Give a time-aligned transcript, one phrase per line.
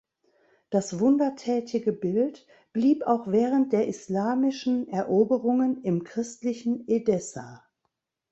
[0.71, 7.63] Das wundertätige Bild blieb auch während der islamischen Eroberungen im christlichen Edessa.